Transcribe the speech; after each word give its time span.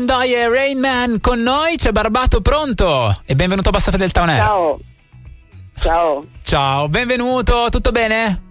Doy 0.00 0.32
e 0.32 0.48
Rain 0.48 0.78
Man 0.78 1.20
con 1.20 1.42
noi, 1.42 1.76
c'è 1.76 1.92
Barbato 1.92 2.40
pronto 2.40 3.20
e 3.26 3.34
benvenuto 3.34 3.68
a 3.68 3.72
Bassa 3.72 3.90
Fedeltà 3.90 4.22
On 4.22 4.28
Air. 4.30 4.38
Ciao. 4.38 4.80
Ciao. 5.78 6.24
Ciao, 6.42 6.88
benvenuto, 6.88 7.68
tutto 7.70 7.92
bene? 7.92 8.42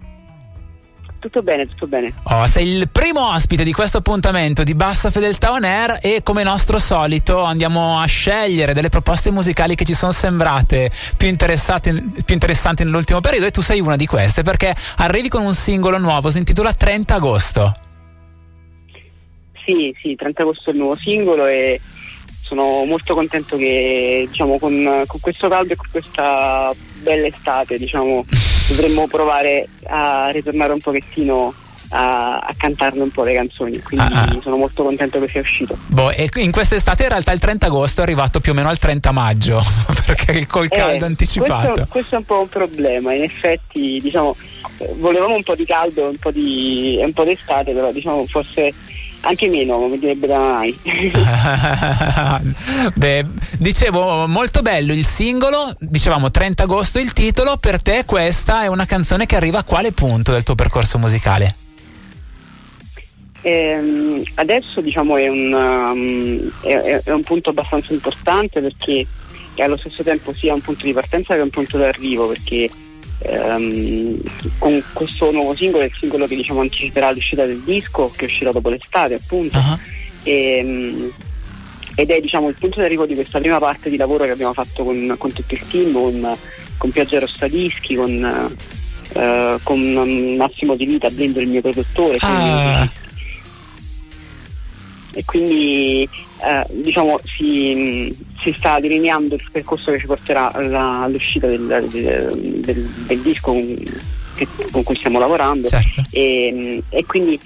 Tutto 1.18 1.42
bene, 1.42 1.66
tutto 1.66 1.88
bene. 1.88 2.14
Oh, 2.28 2.46
sei 2.46 2.68
il 2.68 2.88
primo 2.88 3.32
ospite 3.32 3.64
di 3.64 3.72
questo 3.72 3.98
appuntamento 3.98 4.62
di 4.62 4.74
Bassa 4.74 5.10
Fedeltà 5.10 5.50
On 5.50 5.64
Air 5.64 5.98
e 6.00 6.22
come 6.22 6.44
nostro 6.44 6.78
solito 6.78 7.42
andiamo 7.42 7.98
a 7.98 8.06
scegliere 8.06 8.72
delle 8.72 8.88
proposte 8.88 9.32
musicali 9.32 9.74
che 9.74 9.84
ci 9.84 9.94
sono 9.94 10.12
sembrate 10.12 10.92
più, 11.16 11.34
più 11.36 12.34
interessanti 12.34 12.84
nell'ultimo 12.84 13.20
periodo 13.20 13.46
e 13.46 13.50
tu 13.50 13.62
sei 13.62 13.80
una 13.80 13.96
di 13.96 14.06
queste 14.06 14.42
perché 14.42 14.72
arrivi 14.98 15.28
con 15.28 15.44
un 15.44 15.54
singolo 15.54 15.98
nuovo, 15.98 16.30
si 16.30 16.38
intitola 16.38 16.72
30 16.72 17.14
agosto. 17.14 17.74
Sì, 19.72 19.94
sì, 20.00 20.14
30 20.14 20.42
agosto 20.42 20.68
è 20.68 20.72
il 20.72 20.78
nuovo 20.78 20.94
singolo 20.94 21.46
e 21.46 21.80
sono 22.24 22.84
molto 22.84 23.14
contento 23.14 23.56
che 23.56 24.26
diciamo, 24.28 24.58
con, 24.58 25.02
con 25.06 25.20
questo 25.20 25.48
caldo 25.48 25.72
e 25.72 25.76
con 25.76 25.86
questa 25.90 26.70
bella 27.00 27.26
estate 27.26 27.78
diciamo, 27.78 28.26
dovremmo 28.68 29.06
provare 29.06 29.68
a 29.84 30.28
ritornare 30.30 30.74
un 30.74 30.80
pochettino 30.80 31.54
a, 31.88 32.38
a 32.38 32.54
cantarne 32.56 33.02
un 33.02 33.10
po' 33.10 33.24
le 33.24 33.34
canzoni. 33.34 33.80
Quindi 33.80 34.12
ah, 34.12 34.22
ah. 34.24 34.38
sono 34.42 34.56
molto 34.56 34.82
contento 34.82 35.18
che 35.18 35.28
sia 35.28 35.40
uscito. 35.40 35.78
Boh, 35.86 36.10
e 36.10 36.28
in 36.36 36.52
quest'estate 36.52 37.04
in 37.04 37.08
realtà 37.08 37.32
il 37.32 37.40
30 37.40 37.66
agosto 37.66 38.00
è 38.00 38.04
arrivato 38.04 38.40
più 38.40 38.52
o 38.52 38.54
meno 38.54 38.68
al 38.68 38.78
30 38.78 39.12
maggio 39.12 39.62
perché 40.04 40.32
il 40.32 40.46
col 40.46 40.68
caldo 40.68 41.04
eh, 41.04 41.08
anticipato. 41.08 41.68
questo, 41.68 41.86
questo, 41.90 42.14
è 42.16 42.18
un 42.18 42.24
po' 42.24 42.40
un 42.40 42.48
problema. 42.48 43.14
In 43.14 43.22
effetti 43.22 43.98
diciamo 44.02 44.36
volevamo 44.96 45.36
un 45.36 45.42
po' 45.42 45.54
di 45.54 45.64
caldo 45.64 46.08
un 46.08 46.16
po' 46.18 46.30
di, 46.30 46.98
un 47.00 47.12
po' 47.12 47.24
d'estate 47.24 47.72
però 47.72 47.92
diciamo 47.92 48.26
forse 48.26 48.72
anche 49.22 49.48
meno, 49.48 49.78
come 49.78 49.98
direbbe 49.98 50.26
da 50.26 50.38
mai. 50.38 50.78
Beh, 52.94 53.26
dicevo, 53.58 54.26
molto 54.26 54.62
bello 54.62 54.92
il 54.92 55.04
singolo, 55.04 55.74
dicevamo 55.78 56.30
30 56.30 56.62
agosto 56.62 56.98
il 56.98 57.12
titolo, 57.12 57.56
per 57.56 57.82
te 57.82 58.04
questa 58.04 58.62
è 58.62 58.66
una 58.66 58.86
canzone 58.86 59.26
che 59.26 59.36
arriva 59.36 59.58
a 59.58 59.64
quale 59.64 59.92
punto 59.92 60.32
del 60.32 60.42
tuo 60.42 60.54
percorso 60.54 60.98
musicale? 60.98 61.56
Eh, 63.44 64.22
adesso 64.36 64.80
diciamo 64.80 65.16
è 65.16 65.28
un, 65.28 65.52
um, 65.52 66.52
è, 66.62 67.00
è 67.04 67.10
un, 67.10 67.24
punto 67.24 67.50
abbastanza 67.50 67.92
importante 67.92 68.60
perché 68.60 69.04
è 69.54 69.62
allo 69.62 69.76
stesso 69.76 70.04
tempo 70.04 70.32
sia 70.32 70.54
un 70.54 70.60
punto 70.60 70.84
di 70.86 70.92
partenza 70.92 71.34
che 71.34 71.40
un 71.40 71.50
punto 71.50 71.76
d'arrivo 71.76 72.28
perché 72.28 72.70
ehm, 73.24 74.20
con 74.58 74.82
questo 74.92 75.30
nuovo 75.30 75.54
singolo, 75.54 75.84
il 75.84 75.92
singolo 75.96 76.26
che 76.26 76.36
diciamo 76.36 76.60
anticiperà 76.60 77.10
l'uscita 77.12 77.44
del 77.44 77.60
disco, 77.60 78.10
che 78.14 78.26
uscirà 78.26 78.50
dopo 78.50 78.68
l'estate 78.68 79.14
appunto. 79.14 79.58
Uh-huh. 79.58 79.78
E, 80.22 80.56
ehm, 80.58 81.12
ed 81.94 82.10
è 82.10 82.20
diciamo, 82.20 82.48
il 82.48 82.56
punto 82.58 82.80
d'arrivo 82.80 83.04
di 83.06 83.14
questa 83.14 83.38
prima 83.38 83.58
parte 83.58 83.90
di 83.90 83.96
lavoro 83.96 84.24
che 84.24 84.30
abbiamo 84.30 84.54
fatto 84.54 84.82
con, 84.84 85.14
con 85.18 85.32
tutto 85.32 85.54
il 85.54 85.60
team, 85.68 85.92
con, 85.92 86.36
con 86.78 86.90
Pioggia 86.90 87.18
Rossa 87.18 87.48
Dischi, 87.48 87.94
con, 87.94 88.56
eh, 89.12 89.58
con 89.62 90.36
Massimo 90.36 90.74
Di 90.74 90.86
Vita, 90.86 91.10
Blendo 91.10 91.40
il 91.40 91.48
mio 91.48 91.60
produttore. 91.60 92.16
Ah. 92.20 92.90
e 95.12 95.24
quindi 95.26 96.08
eh, 96.42 96.66
diciamo, 96.70 97.20
si, 97.36 98.16
si, 98.42 98.52
sta 98.52 98.78
delineando 98.80 99.34
il 99.34 99.48
percorso 99.50 99.90
che 99.92 99.98
ci 99.98 100.06
porterà 100.06 100.52
alla, 100.52 101.02
all'uscita 101.02 101.46
del, 101.46 101.86
del, 101.90 102.60
del, 102.60 102.82
del 102.82 103.18
disco 103.20 103.52
con, 103.52 103.82
che, 104.34 104.46
con, 104.70 104.82
cui 104.82 104.96
stiamo 104.96 105.18
lavorando 105.18 105.68
certo. 105.68 106.02
e, 106.10 106.82
e, 106.88 107.06
quindi 107.06 107.38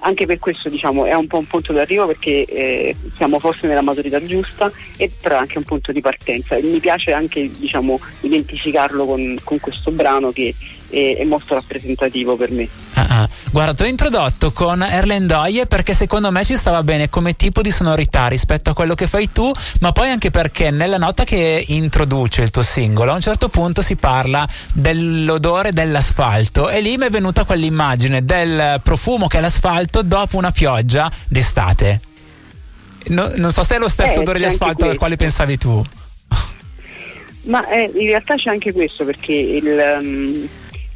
anche 0.00 0.26
per 0.26 0.38
questo 0.38 0.68
diciamo, 0.68 1.04
è 1.04 1.14
un 1.14 1.26
po' 1.26 1.38
un 1.38 1.46
punto 1.46 1.72
d'arrivo 1.72 2.06
perché 2.06 2.44
eh, 2.44 2.96
siamo 3.16 3.38
forse 3.38 3.66
nella 3.66 3.82
maturità 3.82 4.22
giusta 4.22 4.70
e 4.96 5.10
però 5.20 5.38
anche 5.38 5.58
un 5.58 5.64
punto 5.64 5.92
di 5.92 6.00
partenza 6.00 6.56
e 6.56 6.62
mi 6.62 6.80
piace 6.80 7.12
anche 7.12 7.50
diciamo, 7.58 8.00
identificarlo 8.20 9.04
con, 9.04 9.38
con 9.44 9.60
questo 9.60 9.90
brano 9.90 10.30
che 10.30 10.54
è, 10.88 11.16
è 11.18 11.24
molto 11.24 11.54
rappresentativo 11.54 12.36
per 12.36 12.50
me. 12.50 12.68
Ah. 13.12 13.28
Guarda, 13.50 13.74
ti 13.74 13.82
ho 13.82 13.86
introdotto 13.86 14.52
con 14.52 14.84
Erlendoie 14.84 15.66
perché 15.66 15.94
secondo 15.94 16.30
me 16.30 16.44
ci 16.44 16.56
stava 16.56 16.84
bene 16.84 17.10
come 17.10 17.34
tipo 17.34 17.60
di 17.60 17.72
sonorità 17.72 18.28
rispetto 18.28 18.70
a 18.70 18.72
quello 18.72 18.94
che 18.94 19.08
fai 19.08 19.32
tu, 19.32 19.50
ma 19.80 19.90
poi 19.90 20.10
anche 20.10 20.30
perché 20.30 20.70
nella 20.70 20.96
nota 20.96 21.24
che 21.24 21.64
introduce 21.66 22.42
il 22.42 22.50
tuo 22.50 22.62
singolo 22.62 23.10
a 23.10 23.16
un 23.16 23.20
certo 23.20 23.48
punto 23.48 23.82
si 23.82 23.96
parla 23.96 24.46
dell'odore 24.72 25.72
dell'asfalto 25.72 26.68
e 26.68 26.80
lì 26.80 26.96
mi 26.98 27.06
è 27.06 27.10
venuta 27.10 27.44
quell'immagine 27.44 28.24
del 28.24 28.80
profumo 28.80 29.26
che 29.26 29.38
è 29.38 29.40
l'asfalto 29.40 30.02
dopo 30.02 30.36
una 30.36 30.52
pioggia 30.52 31.10
d'estate. 31.26 32.00
No, 33.08 33.32
non 33.34 33.50
so 33.50 33.64
se 33.64 33.74
è 33.74 33.78
lo 33.80 33.88
stesso 33.88 34.18
eh, 34.18 34.20
odore 34.20 34.38
di 34.38 34.44
asfalto 34.44 34.88
al 34.88 34.98
quale 34.98 35.16
pensavi 35.16 35.58
tu. 35.58 35.84
Ma 37.46 37.66
eh, 37.68 37.90
in 37.92 38.06
realtà 38.06 38.36
c'è 38.36 38.50
anche 38.50 38.72
questo 38.72 39.04
perché 39.04 39.32
il, 39.32 39.98
um, 40.00 40.48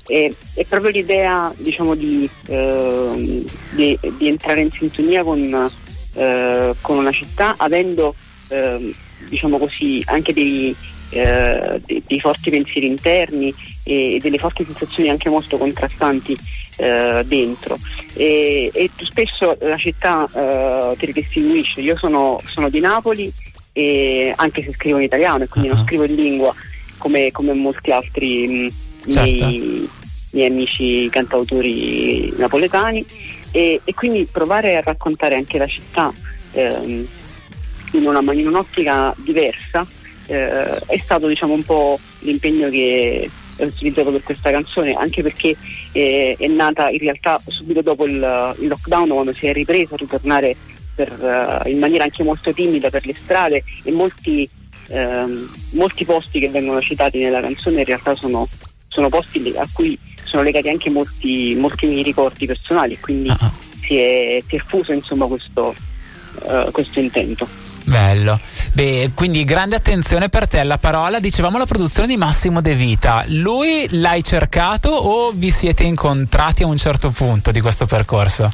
è, 0.06 0.30
è 0.54 0.64
proprio 0.64 0.90
l'idea 0.90 1.52
diciamo, 1.56 1.94
di, 1.94 2.28
eh, 2.48 3.44
di, 3.70 3.98
di, 4.18 4.28
entrare 4.28 4.60
in 4.60 4.70
sintonia 4.70 5.22
con, 5.22 5.70
eh, 6.14 6.74
con 6.80 6.98
una 6.98 7.12
città 7.12 7.54
avendo 7.56 8.14
eh, 8.48 8.94
diciamo 9.28 9.58
così, 9.58 10.02
anche 10.06 10.32
dei, 10.32 10.74
eh, 11.10 11.80
dei, 11.84 12.02
dei, 12.06 12.20
forti 12.20 12.50
pensieri 12.50 12.86
interni 12.86 13.54
e 13.82 14.18
delle 14.20 14.38
forti 14.38 14.64
sensazioni 14.64 15.08
anche 15.08 15.28
molto 15.28 15.56
contrastanti 15.56 16.36
eh, 16.76 17.22
dentro 17.24 17.78
e, 18.14 18.70
e, 18.72 18.90
spesso 18.96 19.56
la 19.60 19.76
città 19.76 20.28
eh, 20.34 20.96
ti 20.98 21.12
distinguisce 21.12 21.80
io 21.80 21.96
sono, 21.96 22.40
sono, 22.48 22.68
di 22.68 22.80
Napoli 22.80 23.32
e 23.72 24.32
anche 24.36 24.62
se 24.62 24.72
scrivo 24.72 24.98
in 24.98 25.04
italiano 25.04 25.44
e 25.44 25.48
quindi 25.48 25.70
uh-huh. 25.70 25.76
non 25.76 25.84
scrivo 25.84 26.04
in 26.04 26.14
lingua 26.14 26.54
come, 26.98 27.30
come 27.32 27.52
molti 27.52 27.90
altri 27.90 28.46
mh, 28.46 28.72
certo. 29.08 29.46
miei, 29.46 29.88
miei, 30.30 30.46
amici 30.48 31.08
cantautori 31.10 32.32
napoletani 32.36 33.04
e, 33.50 33.80
e, 33.84 33.94
quindi 33.94 34.26
provare 34.30 34.76
a 34.76 34.80
raccontare 34.80 35.36
anche 35.36 35.58
la 35.58 35.66
città 35.66 36.12
ehm, 36.52 37.06
in, 37.92 38.06
una, 38.06 38.32
in, 38.32 38.46
un'ottica 38.46 39.14
diversa 39.16 39.86
eh, 40.26 40.78
è 40.86 40.98
stato 40.98 41.26
diciamo 41.26 41.54
un 41.54 41.62
po' 41.62 41.98
l'impegno 42.20 42.68
che 42.68 43.30
ho 43.56 43.64
utilizzato 43.64 44.10
per 44.10 44.22
questa 44.22 44.50
canzone 44.50 44.94
anche 44.94 45.22
perché 45.22 45.56
eh, 45.92 46.34
è 46.38 46.46
nata 46.48 46.88
in 46.90 46.98
realtà 46.98 47.40
subito 47.46 47.82
dopo 47.82 48.06
il, 48.06 48.54
il, 48.58 48.68
lockdown 48.68 49.08
quando 49.08 49.32
si 49.34 49.46
è 49.46 49.52
ripreso 49.52 49.94
a 49.94 49.98
ritornare 49.98 50.56
per, 50.94 51.12
uh, 51.64 51.68
in 51.68 51.78
maniera 51.78 52.04
anche 52.04 52.22
molto 52.22 52.52
timida 52.52 52.88
per 52.88 53.04
le 53.04 53.14
strade 53.14 53.64
e 53.82 53.90
molti, 53.90 54.48
ehm, 54.88 55.50
molti 55.72 56.04
posti 56.04 56.38
che 56.38 56.48
vengono 56.48 56.80
citati 56.80 57.18
nella 57.20 57.40
canzone 57.40 57.80
in 57.80 57.84
realtà 57.84 58.14
sono 58.14 58.48
sono 58.94 59.08
posti 59.08 59.52
a 59.56 59.66
cui 59.72 59.98
sono 60.22 60.42
legati 60.42 60.68
anche 60.68 60.88
molti, 60.88 61.54
molti 61.58 61.86
miei 61.86 62.02
ricordi 62.02 62.46
personali 62.46 62.94
e 62.94 63.00
quindi 63.00 63.28
uh-huh. 63.28 63.50
si, 63.80 63.96
è, 63.98 64.42
si, 64.46 64.56
è, 64.56 64.58
fuso 64.64 64.92
insomma 64.92 65.26
questo, 65.26 65.74
uh, 66.44 66.70
questo 66.70 67.00
intento. 67.00 67.46
Bello. 67.84 68.40
Beh, 68.72 69.10
quindi 69.14 69.44
grande 69.44 69.76
attenzione 69.76 70.28
per 70.28 70.48
te 70.48 70.58
alla 70.58 70.78
parola. 70.78 71.20
Dicevamo 71.20 71.58
la 71.58 71.66
produzione 71.66 72.08
di 72.08 72.16
Massimo 72.16 72.60
De 72.62 72.74
Vita. 72.74 73.24
Lui 73.26 73.86
l'hai 73.90 74.22
cercato 74.22 74.88
o 74.88 75.32
vi 75.32 75.50
siete 75.50 75.82
incontrati 75.82 76.62
a 76.62 76.66
un 76.66 76.78
certo 76.78 77.10
punto 77.10 77.50
di 77.50 77.60
questo 77.60 77.84
percorso? 77.84 78.52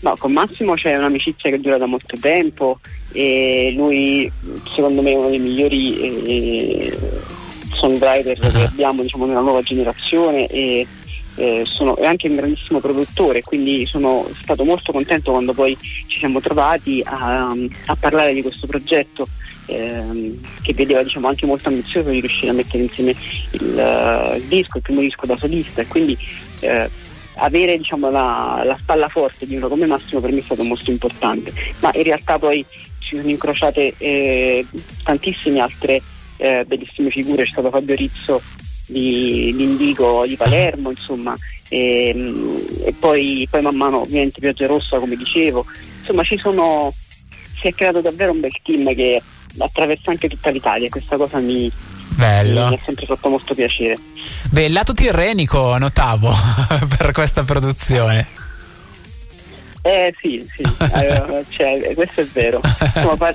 No, 0.00 0.14
con 0.16 0.32
Massimo 0.32 0.74
c'è 0.74 0.96
un'amicizia 0.96 1.50
che 1.50 1.58
dura 1.58 1.78
da 1.78 1.86
molto 1.86 2.16
tempo 2.20 2.78
e 3.10 3.72
lui 3.74 4.30
secondo 4.74 5.02
me 5.02 5.10
è 5.10 5.16
uno 5.16 5.28
dei 5.28 5.40
migliori 5.40 6.22
eh, 6.22 6.98
songwriter 7.78 8.38
che 8.38 8.64
abbiamo 8.64 9.02
diciamo, 9.02 9.26
nella 9.26 9.40
nuova 9.40 9.62
generazione 9.62 10.46
e 10.48 10.86
eh, 11.36 11.62
sono, 11.66 11.96
è 11.96 12.04
anche 12.04 12.28
un 12.28 12.34
grandissimo 12.34 12.80
produttore, 12.80 13.42
quindi 13.42 13.86
sono 13.86 14.26
stato 14.42 14.64
molto 14.64 14.90
contento 14.90 15.30
quando 15.30 15.52
poi 15.52 15.76
ci 15.80 16.18
siamo 16.18 16.40
trovati 16.40 17.00
a, 17.04 17.54
a 17.86 17.96
parlare 17.96 18.34
di 18.34 18.42
questo 18.42 18.66
progetto 18.66 19.28
ehm, 19.66 20.40
che 20.62 20.74
vedeva 20.74 21.02
diciamo, 21.04 21.28
anche 21.28 21.46
molto 21.46 21.68
ambizioso 21.68 22.10
di 22.10 22.20
riuscire 22.20 22.50
a 22.50 22.54
mettere 22.54 22.82
insieme 22.82 23.14
il, 23.52 24.32
uh, 24.32 24.36
il 24.36 24.44
disco, 24.48 24.78
il 24.78 24.82
primo 24.82 25.00
disco 25.00 25.26
da 25.26 25.36
solista. 25.36 25.80
E 25.80 25.86
quindi 25.86 26.18
eh, 26.60 26.90
avere 27.36 27.76
diciamo, 27.76 28.10
la, 28.10 28.62
la, 28.64 28.74
spalla 28.74 29.08
forte 29.08 29.46
di 29.46 29.54
uno 29.54 29.68
come 29.68 29.86
Massimo 29.86 30.20
per 30.20 30.32
me 30.32 30.40
è 30.40 30.42
stato 30.42 30.64
molto 30.64 30.90
importante, 30.90 31.52
ma 31.78 31.90
in 31.94 32.02
realtà 32.02 32.36
poi 32.38 32.64
ci 32.98 33.16
sono 33.16 33.28
incrociate 33.28 33.94
eh, 33.96 34.66
tantissime 35.04 35.60
altre 35.60 36.02
eh, 36.38 36.64
bellissime 36.66 37.10
figure, 37.10 37.44
c'è 37.44 37.50
stato 37.50 37.70
Fabio 37.70 37.94
Rizzo 37.94 38.40
di, 38.86 39.52
di 39.54 39.62
Indigo 39.62 40.24
di 40.26 40.36
Palermo, 40.36 40.90
insomma, 40.90 41.36
e, 41.68 42.08
e 42.84 42.94
poi, 42.98 43.46
poi, 43.50 43.62
man 43.62 43.76
mano 43.76 44.00
ovviamente 44.00 44.40
Pioggia 44.40 44.66
Rossa 44.66 44.98
come 44.98 45.16
dicevo, 45.16 45.64
insomma 46.00 46.22
ci 46.22 46.38
sono, 46.38 46.92
si 47.60 47.68
è 47.68 47.74
creato 47.74 48.00
davvero 48.00 48.32
un 48.32 48.40
bel 48.40 48.56
team 48.62 48.94
che 48.94 49.22
attraversa 49.58 50.10
anche 50.10 50.28
tutta 50.28 50.50
l'Italia 50.50 50.86
e 50.86 50.90
questa 50.90 51.16
cosa 51.16 51.38
mi, 51.38 51.70
Bello. 52.14 52.68
mi 52.68 52.74
ha 52.74 52.80
sempre 52.84 53.06
fatto 53.06 53.28
molto 53.28 53.54
piacere. 53.54 53.96
Beh, 54.50 54.64
il 54.64 54.72
lato 54.72 54.94
tirrenico 54.94 55.76
notavo 55.78 56.32
per 56.96 57.12
questa 57.12 57.42
produzione. 57.42 58.46
Eh 59.82 60.14
sì, 60.20 60.46
sì, 60.50 60.62
eh, 60.94 61.44
cioè, 61.48 61.94
questo 61.94 62.20
è 62.20 62.26
vero. 62.32 62.60
Insomma, 62.62 63.32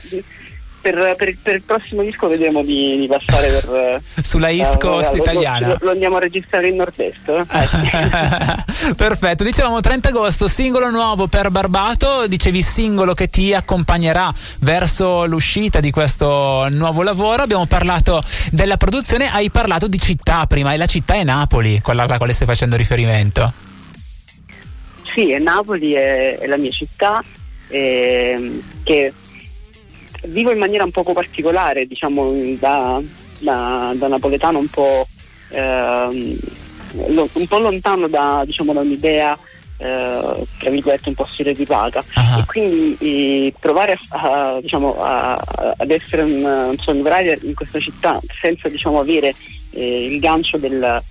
per, 0.83 1.15
per, 1.17 1.37
per, 1.41 1.55
il 1.55 1.61
prossimo 1.61 2.01
disco 2.03 2.27
vedremo 2.27 2.61
di, 2.61 2.97
di 2.99 3.07
passare 3.07 3.47
per 3.47 4.01
sulla 4.21 4.49
East 4.49 4.77
Coast 4.77 5.13
uh, 5.13 5.15
italiana. 5.15 5.67
Lo, 5.67 5.77
lo, 5.79 5.91
andiamo 5.91 6.17
a 6.17 6.19
registrare 6.19 6.67
in 6.67 6.75
nord-est. 6.75 7.29
Eh? 7.29 8.93
Perfetto, 8.93 9.45
dicevamo 9.45 9.79
30 9.79 10.09
agosto, 10.09 10.49
singolo 10.49 10.89
nuovo 10.89 11.27
per 11.27 11.49
Barbato, 11.49 12.27
dicevi 12.27 12.61
singolo 12.61 13.13
che 13.13 13.29
ti 13.29 13.53
accompagnerà 13.53 14.31
verso 14.59 15.25
l'uscita 15.25 15.79
di 15.79 15.89
questo 15.89 16.67
nuovo 16.69 17.01
lavoro. 17.01 17.43
Abbiamo 17.43 17.65
parlato 17.65 18.21
della 18.51 18.75
produzione, 18.75 19.31
hai 19.31 19.49
parlato 19.49 19.87
di 19.87 19.99
città 19.99 20.45
prima 20.47 20.73
e 20.73 20.77
la 20.77 20.85
città 20.85 21.13
è 21.13 21.23
Napoli, 21.23 21.79
quella 21.81 22.03
alla 22.03 22.17
quale 22.17 22.33
stai 22.33 22.45
facendo 22.45 22.75
riferimento. 22.75 23.51
Sì, 25.13 25.31
è 25.31 25.39
Napoli 25.39 25.93
è, 25.93 26.39
è 26.39 26.47
la 26.47 26.57
mia 26.57 26.71
città 26.71 27.23
eh, 27.69 28.61
che 28.83 29.13
vivo 30.27 30.51
in 30.51 30.57
maniera 30.57 30.83
un 30.83 30.91
poco 30.91 31.13
particolare, 31.13 31.85
diciamo 31.85 32.31
da, 32.59 33.01
da, 33.39 33.93
da 33.95 34.07
napoletano 34.07 34.59
un 34.59 34.67
po', 34.67 35.07
eh, 35.49 36.37
lo, 37.07 37.29
un 37.31 37.47
po' 37.47 37.59
lontano 37.59 38.07
da, 38.07 38.43
diciamo, 38.45 38.73
da 38.73 38.81
un'idea 38.81 39.37
eh, 39.77 40.45
tra 40.59 40.69
virgolette 40.69 41.09
un 41.09 41.15
po' 41.15 41.25
stereotipata 41.25 42.03
uh-huh. 42.15 42.39
e 42.39 42.45
quindi 42.45 42.97
eh, 42.99 43.53
provare 43.59 43.97
a, 44.09 44.55
a, 44.55 44.61
diciamo, 44.61 44.95
a, 45.01 45.33
ad 45.77 45.91
essere 45.91 46.21
un, 46.21 46.43
un 46.43 46.77
songwriter 46.77 47.39
in 47.43 47.53
questa 47.53 47.79
città 47.79 48.19
senza 48.27 48.69
diciamo, 48.69 48.99
avere 48.99 49.33
eh, 49.71 50.05
il 50.05 50.19
gancio 50.19 50.57
del, 50.57 51.01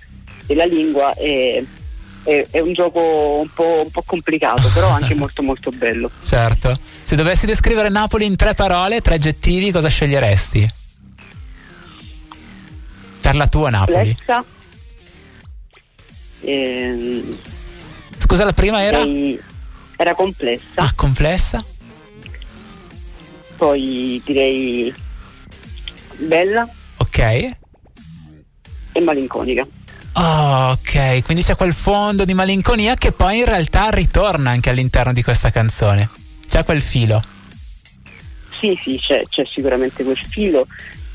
della 0.47 0.65
lingua 0.65 1.13
è, 1.13 1.61
è, 2.23 2.47
è, 2.51 2.59
un 2.59 2.73
gioco 2.73 3.39
un 3.41 3.49
po', 3.53 3.81
un 3.83 3.91
po' 3.91 4.03
complicato 4.05 4.69
però 4.73 4.89
anche 4.89 5.13
molto 5.13 5.43
molto 5.43 5.69
bello 5.71 6.09
certo 6.23 6.73
se 7.03 7.17
dovessi 7.17 7.45
descrivere 7.45 7.89
Napoli 7.89 8.25
in 8.25 8.35
tre 8.35 8.53
parole, 8.53 9.01
tre 9.01 9.15
aggettivi, 9.15 9.71
cosa 9.71 9.89
sceglieresti? 9.89 10.67
Per 13.21 13.35
la 13.35 13.47
tua 13.47 13.69
Napoli. 13.69 14.15
Complessa. 14.15 14.45
Ehm, 16.41 17.37
Scusa, 18.17 18.45
la 18.45 18.53
prima 18.53 18.81
era? 18.81 19.03
Era 19.95 20.15
complessa. 20.15 20.81
Ah, 20.81 20.91
complessa. 20.95 21.63
Poi 23.57 24.21
direi 24.25 24.93
bella. 26.17 26.67
Ok. 26.97 27.19
E 28.91 28.99
malinconica. 29.01 29.67
Oh, 30.15 30.71
ok, 30.71 31.23
quindi 31.23 31.41
c'è 31.41 31.55
quel 31.55 31.73
fondo 31.73 32.23
di 32.23 32.35
malinconia 32.35 32.93
che 32.93 33.11
poi 33.11 33.39
in 33.39 33.45
realtà 33.45 33.89
ritorna 33.89 34.51
anche 34.51 34.69
all'interno 34.69 35.11
di 35.11 35.23
questa 35.23 35.49
canzone. 35.49 36.09
C'è 36.47 36.63
quel 36.63 36.81
filo? 36.81 37.23
Sì, 38.59 38.79
sì, 38.81 38.97
c'è, 38.97 39.23
c'è 39.27 39.43
sicuramente 39.51 40.03
quel 40.03 40.17
filo 40.17 40.67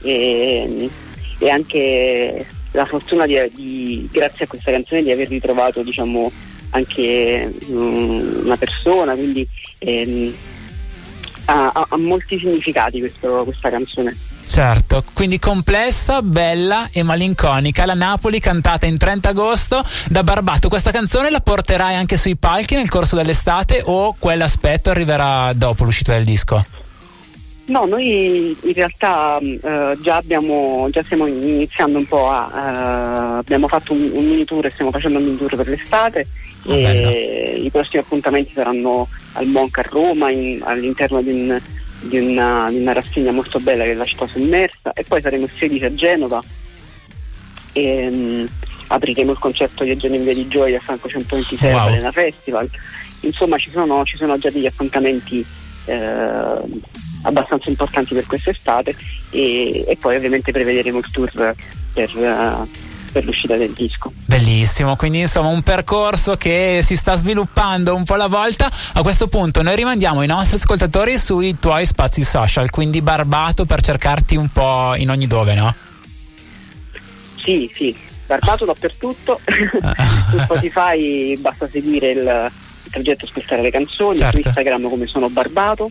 e, 0.03 0.91
e 1.39 1.49
anche 1.49 2.45
la 2.73 2.85
fortuna 2.87 3.25
di, 3.27 3.37
di, 3.55 4.09
grazie 4.11 4.45
a 4.45 4.49
questa 4.49 4.73
canzone 4.73 5.03
di 5.03 5.13
aver 5.13 5.29
ritrovato 5.29 5.83
diciamo, 5.83 6.31
anche 6.71 7.53
um, 7.69 8.43
una 8.45 8.57
persona, 8.57 9.15
quindi 9.15 9.47
ehm, 9.79 10.35
ha, 11.47 11.87
ha, 11.89 11.97
molti 11.97 12.39
significati 12.39 12.99
questo, 12.99 13.43
questa 13.45 13.71
canzone. 13.71 14.15
Certo, 14.49 15.05
quindi 15.13 15.39
complessa, 15.39 16.23
bella 16.23 16.89
e 16.91 17.03
malinconica. 17.03 17.85
La 17.85 17.93
Napoli 17.93 18.41
cantata 18.41 18.87
in 18.87 18.97
30 18.97 19.29
agosto 19.29 19.85
da 20.09 20.23
Barbato. 20.23 20.71
Questa 20.71 20.91
canzone 20.91 21.31
la 21.31 21.41
porterai 21.41 21.95
anche 21.95 22.17
sui 22.17 22.35
palchi 22.35 22.75
nel 22.75 22.89
corso 22.89 23.15
dell'estate 23.15 23.83
o 23.85 24.17
quell'aspetto 24.19 24.89
arriverà 24.89 25.53
dopo 25.55 25.85
l'uscita 25.85 26.15
del 26.15 26.25
disco? 26.25 26.65
No, 27.67 27.85
noi 27.85 28.57
in 28.63 28.73
realtà 28.73 29.39
eh, 29.39 29.99
già, 30.01 30.17
abbiamo, 30.17 30.89
già 30.91 31.03
stiamo 31.03 31.27
iniziando 31.27 31.99
un 31.99 32.07
po' 32.07 32.31
a... 32.31 32.51
Eh, 32.55 33.39
abbiamo 33.41 33.69
fatto 33.69 33.93
un, 33.93 34.11
un, 34.15 34.25
mini 34.25 34.47
tour 34.47 34.65
e 34.65 34.71
stiamo 34.71 34.91
facendo 34.91 35.19
un 35.19 35.25
mini 35.25 35.37
tour 35.37 35.55
per 35.57 35.69
l'estate 35.69 36.27
oh, 36.65 36.73
e 36.73 37.61
i 37.63 37.71
prossimi 37.71 38.01
appuntamenti 38.01 38.53
saranno 38.55 39.07
al 39.35 39.47
Monca 39.47 39.83
a 39.83 39.87
Roma 39.87 40.31
in, 40.31 40.61
all'interno 40.65 41.21
di 41.21 41.31
un 41.31 41.61
di 42.01 42.19
una, 42.19 42.69
di 42.71 42.79
una 42.79 42.93
rassegna 42.93 43.33
molto 43.33 43.59
bella 43.59 43.85
che 43.85 43.93
è 43.93 43.95
la 43.95 44.05
città 44.05 44.27
sommersa 44.27 44.93
e 44.93 45.05
poi 45.05 45.21
saremo 45.21 45.45
il 45.45 45.51
16 45.57 45.85
a 45.85 45.95
Genova 45.95 46.41
e 47.73 48.09
um, 48.09 48.49
apriremo 48.89 49.33
il 49.33 49.39
concerto 49.39 49.85
di 49.85 49.91
Eugenio 49.91 50.19
in 50.19 50.25
Via 50.25 50.35
di 50.35 50.49
Gioia 50.49 50.79
a 50.79 50.81
Franco 50.81 51.09
126 51.09 51.73
wow. 51.73 51.87
Arena 51.87 52.13
Festival 52.13 52.69
insomma 53.21 53.59
ci 53.59 53.71
sono, 53.71 54.05
ci 54.05 54.17
sono, 54.17 54.39
già 54.39 54.51
degli 54.51 54.67
appuntamenti 54.67 55.45
eh, 55.87 56.61
abbastanza 57.23 57.69
importanti 57.69 58.15
per 58.15 58.27
quest'estate 58.27 58.95
e, 59.31 59.85
e, 59.87 59.97
poi 60.01 60.17
ovviamente 60.17 60.53
prevederemo 60.53 60.99
il 60.99 61.11
tour 61.11 61.31
per, 61.93 62.11
uh, 62.15 62.69
per 63.11 63.25
l'uscita 63.25 63.57
del 63.57 63.73
disco. 63.73 64.13
Bellissimo, 64.25 64.97
quindi 64.97 65.21
insomma 65.21 65.49
un 65.49 65.63
percorso 65.63 66.37
che 66.37 66.83
si 66.85 66.97
sta 66.97 67.15
sviluppando 67.15 67.95
un 67.95 68.05
po' 68.05 68.15
alla 68.15 68.27
volta. 68.27 68.71
A 68.95 69.03
questo 69.03 69.29
punto 69.29 69.63
noi 69.63 69.77
rimandiamo 69.77 70.23
i 70.23 70.27
nostri 70.27 70.57
ascoltatori 70.57 71.19
sui 71.19 71.59
tuoi 71.59 71.87
spazi 71.87 72.23
social, 72.23 72.71
quindi 72.71 73.03
Barbato 73.03 73.65
per 73.65 73.83
cercarti 73.83 74.37
un 74.37 74.49
po' 74.49 74.95
in 74.97 75.11
ogni 75.11 75.27
dove, 75.27 75.55
no? 75.55 75.75
Sì, 77.37 77.71
sì, 77.73 77.97
Barbato 78.27 78.65
dappertutto. 78.65 79.41
su 80.31 80.39
Spotify 80.39 81.37
basta 81.39 81.69
seguire 81.69 82.11
il, 82.11 82.51
il 82.85 82.91
progetto 82.91 83.25
Ascoltare 83.25 83.63
le 83.63 83.71
canzoni, 83.71 84.19
certo. 84.19 84.41
su 84.41 84.47
Instagram 84.47 84.89
come 84.89 85.07
sono 85.07 85.29
Barbato 85.31 85.91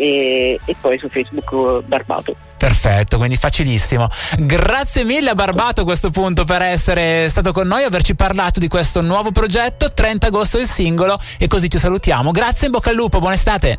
e, 0.00 0.58
e 0.64 0.76
poi 0.80 0.98
su 0.98 1.08
Facebook 1.08 1.82
Barbato. 1.84 2.34
Perfetto, 2.56 3.18
quindi 3.18 3.36
facilissimo. 3.36 4.08
Grazie 4.38 5.04
mille 5.04 5.30
a 5.30 5.34
Barbato 5.34 5.82
a 5.82 5.84
questo 5.84 6.08
punto 6.10 6.44
per 6.44 6.62
essere 6.62 7.28
stato 7.28 7.52
con 7.52 7.66
noi, 7.66 7.84
averci 7.84 8.14
parlato 8.14 8.58
di 8.58 8.68
questo 8.68 9.02
nuovo 9.02 9.30
progetto, 9.30 9.92
30 9.92 10.28
agosto 10.28 10.58
il 10.58 10.66
singolo 10.66 11.18
e 11.38 11.46
così 11.46 11.68
ci 11.68 11.78
salutiamo. 11.78 12.30
Grazie 12.30 12.66
in 12.66 12.72
bocca 12.72 12.90
al 12.90 12.96
lupo, 12.96 13.18
buona 13.18 13.34
estate. 13.34 13.78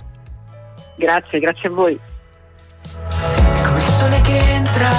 Grazie, 0.95 1.39
grazie 1.39 1.69
a 1.69 1.71
voi. 1.71 1.99
È 2.83 3.61
come 3.63 3.77
il 3.77 3.83
sole 3.83 4.21
che 4.21 4.37
entra 4.37 4.91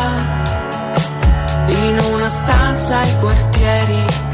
in 1.68 1.98
una 2.12 2.28
stanza 2.28 2.98
ai 2.98 3.16
quartieri 3.18 4.31